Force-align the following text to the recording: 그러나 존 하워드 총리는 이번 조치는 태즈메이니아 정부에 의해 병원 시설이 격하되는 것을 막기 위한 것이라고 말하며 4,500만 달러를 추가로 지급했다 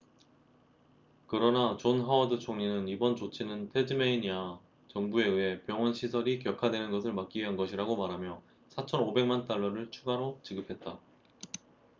그러나 1.27 1.77
존 1.77 2.01
하워드 2.01 2.39
총리는 2.39 2.87
이번 2.87 3.15
조치는 3.15 3.69
태즈메이니아 3.69 4.59
정부에 4.87 5.27
의해 5.27 5.61
병원 5.61 5.93
시설이 5.93 6.39
격하되는 6.39 6.89
것을 6.89 7.13
막기 7.13 7.41
위한 7.41 7.55
것이라고 7.55 7.95
말하며 7.95 8.41
4,500만 8.71 9.45
달러를 9.45 9.91
추가로 9.91 10.39
지급했다 10.41 10.97